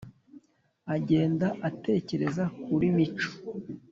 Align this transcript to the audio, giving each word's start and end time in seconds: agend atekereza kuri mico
agend 0.95 1.39
atekereza 1.69 2.43
kuri 2.63 2.85
mico 2.95 3.29